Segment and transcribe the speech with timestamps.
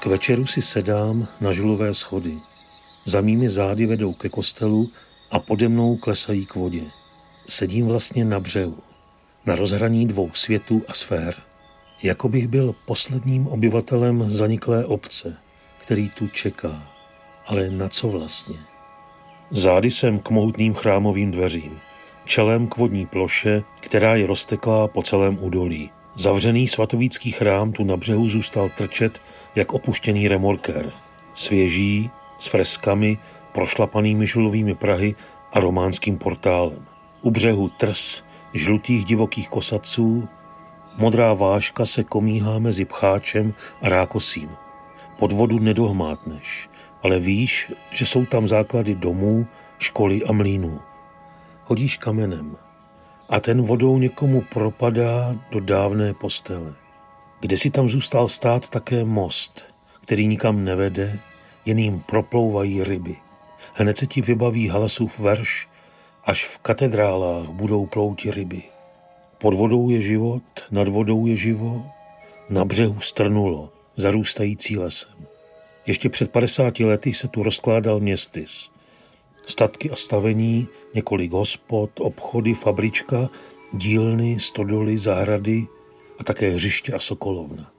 [0.00, 2.38] K večeru si sedám na žulové schody.
[3.04, 4.90] Za mými zády vedou ke kostelu
[5.30, 6.82] a pode mnou klesají k vodě.
[7.48, 8.78] Sedím vlastně na břehu,
[9.46, 11.34] na rozhraní dvou světů a sfér.
[12.02, 15.36] Jako bych byl posledním obyvatelem zaniklé obce,
[15.78, 16.88] který tu čeká.
[17.46, 18.56] Ale na co vlastně?
[19.50, 21.78] Zády jsem k mohutným chrámovým dveřím,
[22.24, 25.90] čelem k vodní ploše, která je rozteklá po celém údolí.
[26.20, 29.22] Zavřený svatovícký chrám tu na břehu zůstal trčet
[29.54, 30.92] jak opuštěný remorker.
[31.34, 33.18] Svěží, s freskami,
[33.52, 35.14] prošlapanými žulovými prahy
[35.52, 36.86] a románským portálem.
[37.22, 38.22] U břehu trs
[38.54, 40.28] žlutých divokých kosaců,
[40.96, 44.50] modrá váška se komíhá mezi pcháčem a rákosím.
[45.18, 46.68] Pod vodu nedohmátneš,
[47.02, 49.46] ale víš, že jsou tam základy domů,
[49.78, 50.80] školy a mlínů.
[51.64, 52.56] Hodíš kamenem
[53.30, 56.74] a ten vodou někomu propadá do dávné postele.
[57.40, 61.18] Kde si tam zůstal stát také most, který nikam nevede,
[61.64, 63.16] jen jim proplouvají ryby.
[63.74, 65.68] Hned se ti vybaví halasův verš,
[66.24, 68.62] až v katedrálách budou plouti ryby.
[69.38, 71.86] Pod vodou je život, nad vodou je živo,
[72.50, 75.12] na břehu strnulo, zarůstající lesem.
[75.86, 78.70] Ještě před 50 lety se tu rozkládal městys.
[79.50, 83.30] Statky a stavení, několik hospod, obchody, fabrička,
[83.72, 85.66] dílny, stodoly, zahrady
[86.18, 87.72] a také hřiště a sokolovna.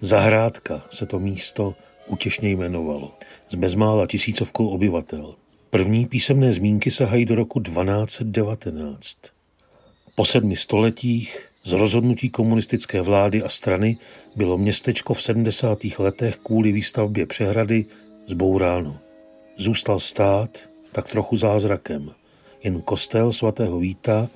[0.00, 1.74] Zahrádka se to místo
[2.06, 3.12] útěšně jmenovalo,
[3.48, 5.34] s bezmála tisícovkou obyvatel.
[5.70, 9.18] První písemné zmínky sahají do roku 1219.
[10.14, 13.98] Po sedmi stoletích z rozhodnutí komunistické vlády a strany
[14.36, 15.78] bylo městečko v 70.
[15.98, 17.86] letech kvůli výstavbě přehrady
[18.26, 18.98] zbouráno.
[19.56, 22.10] Zůstal stát tak trochu zázrakem.
[22.62, 24.28] Jen kostel svatého Víta,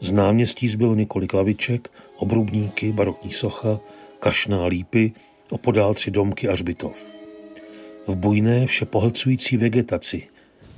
[0.00, 3.80] z náměstí zbylo několik laviček, obrubníky, barokní socha,
[4.18, 5.12] kašná lípy,
[5.50, 7.10] opodál tři domky a žbitov.
[8.06, 10.28] V bujné, vše pohlcující vegetaci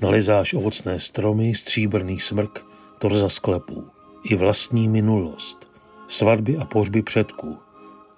[0.00, 2.64] nalezáš ovocné stromy, stříbrný smrk,
[2.98, 3.84] torza sklepů
[4.24, 5.70] i vlastní minulost,
[6.08, 7.56] svatby a pohřby předků,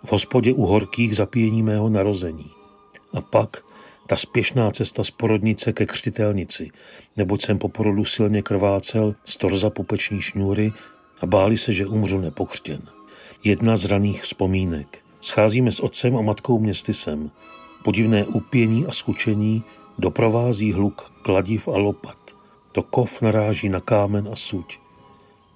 [0.05, 2.51] v hospodě u horkých zapíjení mého narození.
[3.13, 3.63] A pak
[4.09, 6.71] ta spěšná cesta z porodnice ke křtitelnici,
[7.17, 10.73] neboť jsem po porodu silně krvácel z torza pupeční šňůry
[11.21, 12.83] a báli se, že umřu nepokřtěn.
[13.45, 14.99] Jedna z raných vzpomínek.
[15.21, 17.31] Scházíme s otcem a matkou městysem.
[17.85, 19.63] Podivné upění a skučení
[19.99, 22.37] doprovází hluk kladiv a lopat.
[22.73, 24.79] To kov naráží na kámen a suť.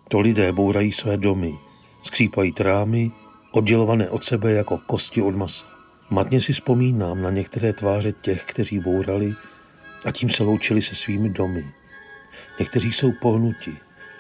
[0.09, 1.59] To lidé bourají své domy,
[2.03, 3.11] skřípají trámy,
[3.53, 5.82] oddělované od sebe jako kosti od masa.
[6.13, 9.35] Matně si vzpomínám na některé tváře těch, kteří bourali
[10.05, 11.65] a tím se loučili se svými domy.
[12.59, 13.77] Někteří jsou pohnuti,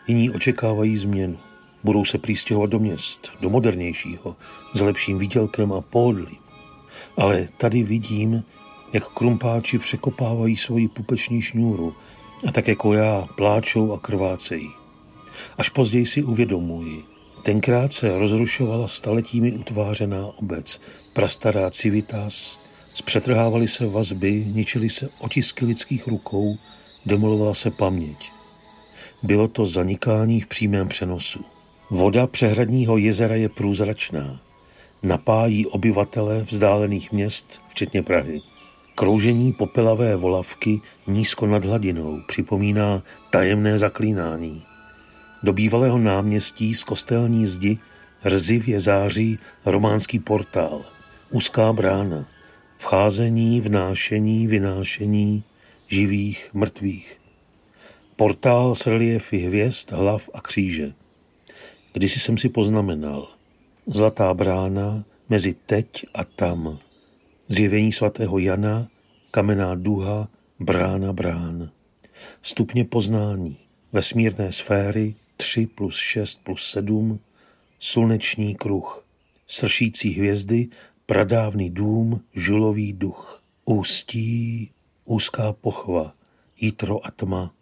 [0.06, 1.38] jiní očekávají změnu.
[1.84, 4.36] Budou se přístěhovat do měst, do modernějšího,
[4.74, 6.38] s lepším výdělkem a pohodlím.
[7.16, 8.44] Ale tady vidím,
[8.92, 11.94] jak krumpáči překopávají svoji pupeční šňůru
[12.48, 14.70] a tak jako já pláčou a krvácejí.
[15.58, 17.11] Až později si uvědomuji,
[17.42, 20.80] tenkrát se rozrušovala staletími utvářená obec,
[21.12, 22.58] prastará civitas,
[22.94, 26.56] zpřetrhávaly se vazby, ničily se otisky lidských rukou,
[27.06, 28.32] demolovala se paměť.
[29.22, 31.44] Bylo to zanikání v přímém přenosu.
[31.90, 34.40] Voda přehradního jezera je průzračná.
[35.02, 38.40] Napájí obyvatele vzdálených měst, včetně Prahy.
[38.94, 44.62] Kroužení popelavé volavky nízko nad hladinou připomíná tajemné zaklínání.
[45.42, 47.78] Do bývalého náměstí z kostelní zdi
[48.24, 50.84] rzivě září románský portál,
[51.30, 52.28] úzká brána,
[52.78, 55.44] vcházení, vnášení, vynášení
[55.88, 57.20] živých, mrtvých.
[58.16, 60.92] Portál s reliefy hvězd, hlav a kříže.
[61.92, 63.28] Kdysi jsem si poznamenal.
[63.86, 66.78] Zlatá brána mezi teď a tam.
[67.48, 68.88] Zjevení svatého Jana,
[69.30, 70.28] kamenná duha,
[70.60, 71.70] brána brán.
[72.42, 73.56] Stupně poznání,
[73.92, 77.18] vesmírné sféry, 3 plus 6 plus 7,
[77.78, 79.04] sluneční kruh,
[79.46, 80.68] sršící hvězdy,
[81.06, 84.70] pradávný dům, žulový duch, ústí,
[85.04, 86.14] úzká pochva,
[86.60, 87.54] jítro a tma,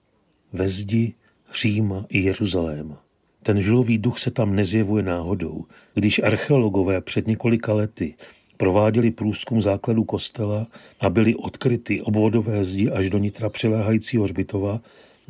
[0.53, 1.15] ve zdi
[1.61, 3.05] Říma i Jeruzaléma.
[3.43, 5.65] Ten žulový duch se tam nezjevuje náhodou.
[5.95, 8.15] Když archeologové před několika lety
[8.57, 10.67] prováděli průzkum základů kostela
[11.01, 14.81] a byly odkryty obvodové zdi až do nitra přiléhajícího hřbitova,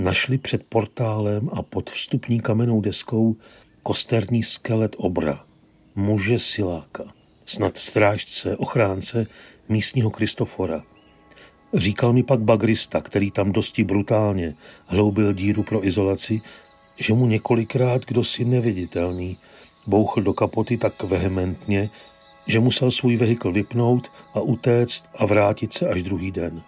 [0.01, 3.37] našli před portálem a pod vstupní kamennou deskou
[3.83, 5.45] kosterní skelet obra,
[5.95, 7.05] muže siláka,
[7.45, 9.27] snad strážce, ochránce
[9.69, 10.83] místního Kristofora.
[11.75, 14.55] Říkal mi pak bagrista, který tam dosti brutálně
[14.87, 16.41] hloubil díru pro izolaci,
[16.97, 19.39] že mu několikrát kdo si neviditelný
[19.87, 21.91] bouchl do kapoty tak vehementně,
[22.47, 26.63] že musel svůj vehikl vypnout a utéct a vrátit se až druhý den.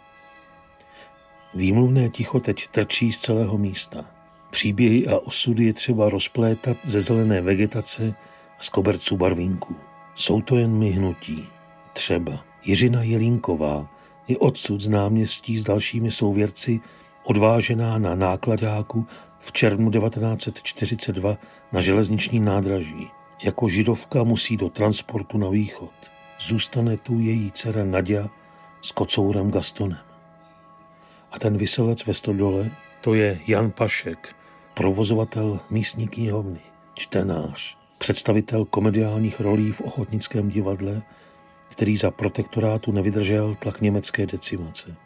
[1.54, 4.04] Výmluvné ticho teď trčí z celého místa.
[4.50, 8.14] Příběhy a osudy je třeba rozplétat ze zelené vegetace
[8.58, 9.76] a z koberců barvínků.
[10.14, 11.49] Jsou to jen myhnutí.
[11.93, 13.88] Třeba Jiřina Jelínková
[14.28, 16.81] je odsud z náměstí s dalšími souvěrci
[17.25, 19.06] odvážená na nákladáku
[19.38, 21.37] v červnu 1942
[21.72, 23.10] na železniční nádraží.
[23.44, 25.93] Jako židovka musí do transportu na východ.
[26.40, 28.28] Zůstane tu její dcera Nadia
[28.82, 30.12] s kocourem Gastonem.
[31.32, 32.70] A ten vyselec ve Stodole,
[33.00, 34.37] to je Jan Pašek,
[34.75, 36.61] provozovatel místní knihovny,
[36.94, 41.02] čtenář, představitel komediálních rolí v ochotnickém divadle,
[41.69, 44.96] který za protektorátu nevydržel tlak německé decimace.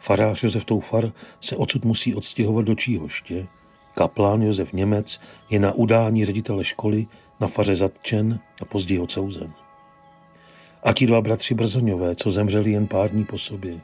[0.00, 3.46] Farář Josef Toufar se odsud musí odstěhovat do Číhoště,
[3.94, 5.20] kaplán Josef Němec
[5.50, 7.06] je na udání ředitele školy
[7.40, 9.52] na faře zatčen a později odsouzen.
[10.82, 13.80] A ti dva bratři Brzoňové, co zemřeli jen pár dní po sobě,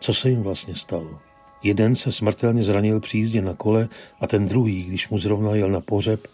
[0.00, 1.18] co se jim vlastně stalo?
[1.62, 3.88] Jeden se smrtelně zranil při jízdě na kole
[4.20, 6.26] a ten druhý, když mu zrovna jel na pořeb,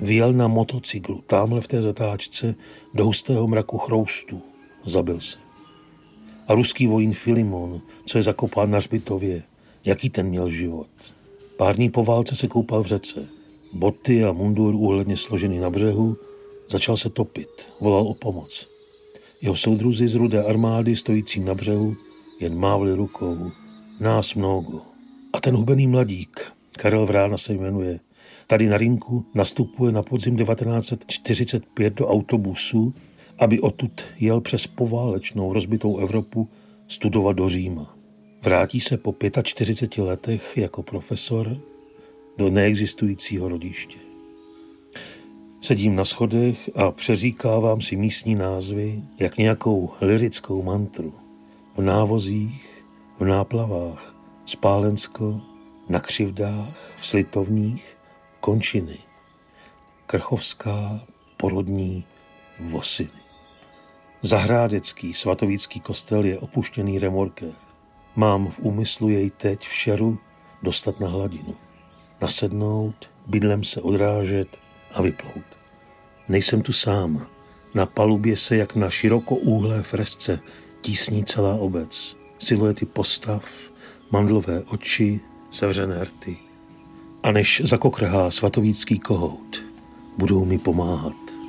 [0.00, 2.54] vyjel na motocyklu, tamhle v té zatáčce,
[2.94, 4.42] do hustého mraku chroustů.
[4.84, 5.38] Zabil se.
[6.48, 9.42] A ruský vojín Filimon, co je zakopán na Řbitově,
[9.84, 10.88] jaký ten měl život.
[11.56, 13.28] Pár dní po válce se koupal v řece.
[13.72, 16.16] Boty a mundur úhledně složený na břehu,
[16.68, 18.68] začal se topit, volal o pomoc.
[19.40, 21.96] Jeho soudruzi z rudé armády stojící na břehu
[22.40, 23.50] jen mávli rukou.
[24.00, 24.82] Nás mnoho.
[25.32, 28.00] A ten hubený mladík, Karel Vrána se jmenuje,
[28.46, 32.94] tady na rinku nastupuje na podzim 1945 do autobusu,
[33.38, 36.48] aby odtud jel přes poválečnou rozbitou Evropu
[36.88, 37.96] studovat do Říma.
[38.42, 41.60] Vrátí se po 45 letech jako profesor
[42.38, 43.98] do neexistujícího rodiště.
[45.60, 51.19] Sedím na schodech a přeříkávám si místní názvy jak nějakou lirickou mantru.
[51.80, 52.84] V návozích,
[53.18, 55.40] v náplavách, Spálensko,
[55.88, 57.96] na křivdách, v Slitovních,
[58.40, 58.98] Končiny,
[60.06, 61.00] Krchovská,
[61.36, 62.04] Porodní,
[62.60, 63.20] Vosiny.
[64.22, 67.52] Zahrádecký svatovícký kostel je opuštěný remorker.
[68.16, 70.18] Mám v úmyslu jej teď v šeru
[70.62, 71.56] dostat na hladinu.
[72.20, 74.60] Nasednout, bydlem se odrážet
[74.94, 75.58] a vyplout.
[76.28, 77.26] Nejsem tu sám.
[77.74, 80.40] Na palubě se jak na širokoúhlé fresce
[80.80, 82.16] tísní celá obec.
[82.38, 83.72] Siluety postav,
[84.10, 86.36] mandlové oči, sevřené rty.
[87.22, 89.64] A než zakokrhá svatovícký kohout,
[90.18, 91.39] budou mi pomáhat.